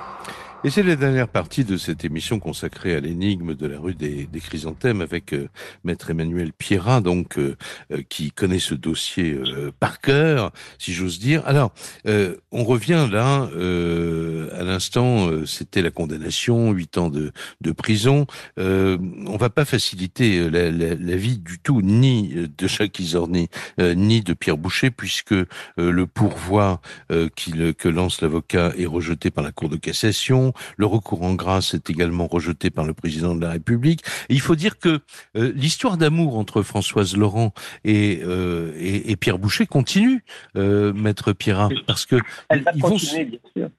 [0.65, 4.27] Et c'est la dernière partie de cette émission consacrée à l'énigme de la rue des,
[4.27, 5.49] des Chrysanthèmes avec euh,
[5.83, 7.57] maître Emmanuel Pierrat, donc euh,
[7.91, 9.37] euh, qui connaît ce dossier
[9.81, 11.43] par cœur, si j'ose dire.
[11.45, 11.73] Alors,
[12.05, 13.49] on revient là,
[14.57, 18.25] à l'instant, c'était la condamnation, huit ans de, de prison.
[18.57, 23.49] on va pas faciliter la, la, la, vie du tout, ni de Jacques Isorni,
[23.79, 25.35] ni de Pierre Boucher, puisque
[25.77, 30.52] le pourvoi que lance l'avocat est rejeté par la Cour de cassation.
[30.77, 34.03] Le recours en grâce est également rejeté par le président de la République.
[34.29, 34.99] il faut dire que
[35.35, 40.23] euh, l'histoire d'amour entre Françoise Laurent et, euh, et, Pierre Boucher continue,
[40.55, 42.17] euh, maître Pierrat, parce que
[42.49, 43.69] elle va ils continuer, bien sûr.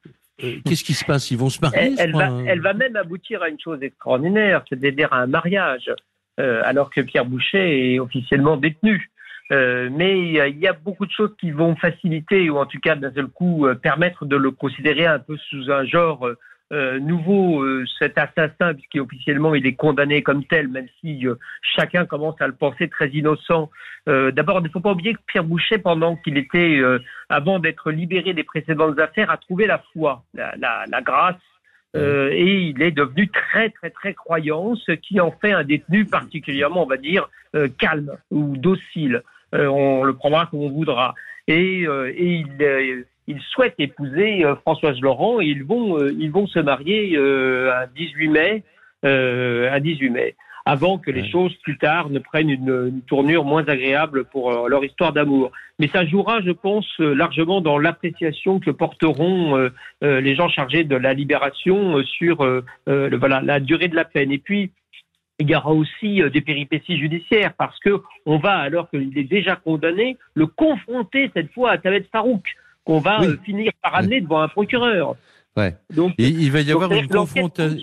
[0.65, 1.31] Qu'est-ce qui se passe?
[1.31, 5.13] Ils vont se marier elle, va, elle, va, même aboutir à une chose extraordinaire, c'est-à-dire
[5.13, 5.89] à un mariage,
[6.37, 9.09] alors que Pierre Boucher est officiellement détenu.
[9.49, 13.13] mais il y a beaucoup de choses qui vont faciliter, ou en tout cas d'un
[13.13, 16.29] seul coup permettre de le considérer un peu sous un genre
[16.73, 22.07] euh, nouveau euh, cet assassin, puisqu'officiellement il est condamné comme tel, même si euh, chacun
[22.07, 23.69] commence à le penser très innocent.
[24.07, 26.79] D'abord, il ne faut pas oublier que Pierre Boucher, pendant qu'il était,
[27.27, 31.41] avant d'être libéré des précédentes affaires, a trouvé la foi, la, la, la grâce,
[31.95, 36.83] et il est devenu très très très croyant, ce qui en fait un détenu particulièrement,
[36.83, 37.27] on va dire,
[37.79, 39.23] calme ou docile.
[39.53, 41.15] on le prendra comme on voudra.
[41.47, 46.47] Et, et il ils souhaitent épouser euh, Françoise Laurent et ils vont, euh, ils vont
[46.47, 48.63] se marier euh, à 18 mai,
[49.03, 50.35] à 18 mai,
[50.65, 55.13] avant que les choses plus tard ne prennent une, tournure moins agréable pour leur histoire
[55.13, 55.51] d'amour.
[55.77, 59.69] Mais ça jouera, je pense, largement dans l'appréciation que porteront
[60.01, 62.43] les gens chargés de la libération sur
[62.87, 64.31] le, voilà, la durée de la peine.
[64.31, 64.71] Et puis,
[65.37, 69.55] il y aura aussi des péripéties judiciaires parce que on va, alors qu'il est déjà
[69.55, 72.43] condamné, le confronter cette fois à Tawed Farouk
[72.85, 75.15] qu'on va euh, finir par amener devant un procureur.
[75.57, 75.75] Ouais.
[75.93, 77.77] Donc, il va y avoir une confrontation.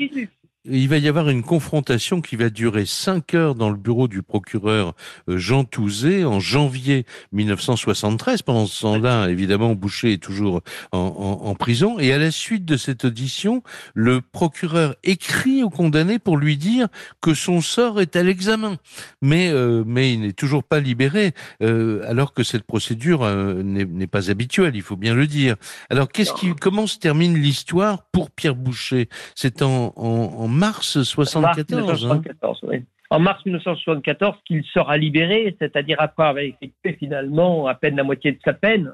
[0.65, 4.23] Il va y avoir une confrontation qui va durer cinq heures dans le bureau du
[4.23, 4.95] procureur
[5.29, 8.43] euh, Jean Touzé en janvier 1973.
[8.43, 10.61] Pendant ce temps-là, évidemment, Boucher est toujours
[10.93, 11.99] en, prison.
[11.99, 16.87] Et à la suite de cette audition, le procureur écrit au condamné pour lui dire
[17.21, 18.77] que son sort est à l'examen.
[19.21, 23.27] Mais, euh, mais il n'est toujours pas libéré, euh, alors que cette procédure
[23.65, 25.57] n'est pas habituelle, il faut bien le dire.
[25.91, 29.09] Alors, qu'est-ce qui, comment se termine l'histoire pour Pierre Boucher?
[29.35, 32.07] C'est en, en mars 1974.
[32.11, 32.81] Hein.
[33.11, 38.33] En mars 1974, qu'il sera libéré, c'est-à-dire après avoir effectué finalement à peine la moitié
[38.33, 38.93] de sa peine.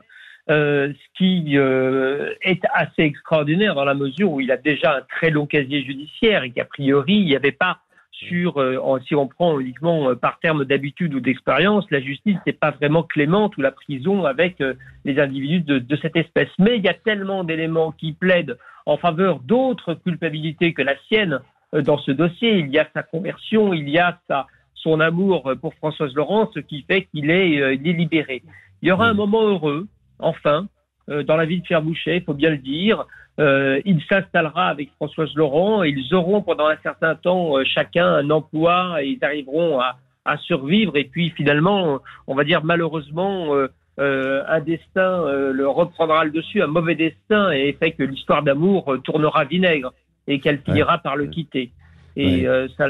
[0.50, 5.02] Euh, ce qui euh, est assez extraordinaire dans la mesure où il a déjà un
[5.02, 9.28] très long casier judiciaire et qu'a priori, il n'y avait pas sur, euh, si on
[9.28, 13.72] prend uniquement par terme d'habitude ou d'expérience, la justice n'est pas vraiment clémente ou la
[13.72, 14.56] prison avec
[15.04, 16.48] les individus de, de, cette espèce.
[16.58, 18.56] Mais il y a tellement d'éléments qui plaident
[18.88, 21.40] en faveur d'autres culpabilités que la sienne
[21.74, 22.58] euh, dans ce dossier.
[22.58, 26.60] Il y a sa conversion, il y a sa, son amour pour Françoise Laurent, ce
[26.60, 28.42] qui fait qu'il est, euh, il est libéré.
[28.80, 29.86] Il y aura un moment heureux,
[30.18, 30.68] enfin,
[31.10, 33.06] euh, dans la vie de Pierre Boucher, il faut bien le dire.
[33.38, 39.00] il s'installera avec Françoise Laurent et ils auront pendant un certain temps chacun un emploi
[39.00, 40.96] et ils arriveront à, à survivre.
[40.96, 43.54] Et puis finalement, on va dire malheureusement,
[43.98, 49.44] un destin le reprendra le dessus, un mauvais destin et fait que l'histoire d'amour tournera
[49.44, 49.92] vinaigre
[50.28, 51.72] et qu'elle finira par le quitter.
[52.16, 52.88] Et euh, ça,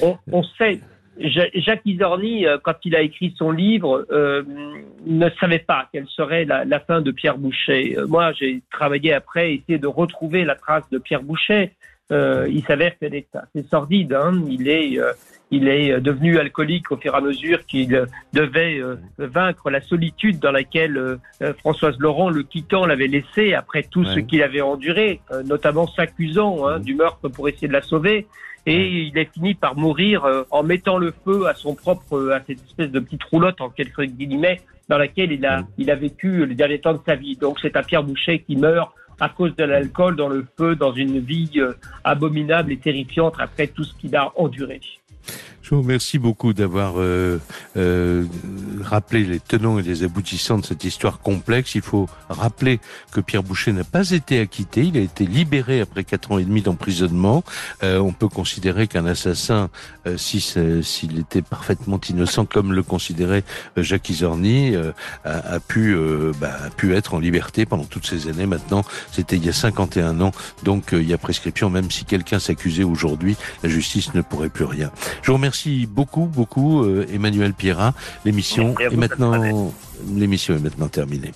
[0.00, 0.80] On, on, sait,
[1.18, 4.42] Jacques Isorni, euh, quand il a écrit son livre, euh,
[5.06, 7.96] ne savait pas quelle serait la, la fin de Pierre Boucher.
[8.08, 11.72] moi, j'ai travaillé après, essayé de retrouver la trace de Pierre Boucher.
[12.10, 14.12] il s'avère qu'elle est assez sordide.
[14.12, 14.44] Hein.
[14.48, 14.98] Il est
[15.52, 20.38] il est devenu alcoolique au fur et à mesure qu'il devait euh, vaincre la solitude
[20.38, 25.20] dans laquelle euh, Françoise Laurent, le quittant, l'avait laissé après tout ce qu'il avait enduré,
[25.30, 28.26] euh, notamment s'accusant hein, du meurtre pour essayer de la sauver.
[28.64, 32.64] Et il a fini par mourir en mettant le feu à son propre, à cette
[32.64, 36.54] espèce de petite roulotte en quelques guillemets dans laquelle il a, il a vécu les
[36.54, 37.36] derniers temps de sa vie.
[37.36, 40.92] Donc c'est un Pierre Boucher qui meurt à cause de l'alcool dans le feu, dans
[40.92, 41.60] une vie
[42.04, 44.80] abominable et terrifiante après tout ce qu'il a enduré.
[45.62, 47.38] Je vous remercie beaucoup d'avoir euh,
[47.76, 48.24] euh,
[48.82, 51.76] rappelé les tenants et les aboutissants de cette histoire complexe.
[51.76, 52.80] Il faut rappeler
[53.12, 54.82] que Pierre Boucher n'a pas été acquitté.
[54.82, 57.44] Il a été libéré après quatre ans et demi d'emprisonnement.
[57.84, 59.70] Euh, on peut considérer qu'un assassin,
[60.16, 60.40] si
[60.82, 63.44] s'il était parfaitement innocent, comme le considérait
[63.76, 64.92] Jacques Isorni, a,
[65.24, 65.96] a, pu
[66.40, 68.46] bah, a pu être en liberté pendant toutes ces années.
[68.46, 70.32] Maintenant, c'était il y a 51 ans,
[70.64, 71.70] donc il y a prescription.
[71.70, 74.90] Même si quelqu'un s'accusait aujourd'hui, la justice ne pourrait plus rien.
[75.22, 77.92] Je vous remercie Merci beaucoup, beaucoup, euh, Emmanuel Pierrat.
[78.24, 79.70] L'émission est maintenant,
[80.16, 81.32] l'émission est maintenant terminée.